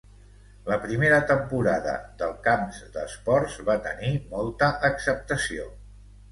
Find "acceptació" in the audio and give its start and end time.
4.93-5.73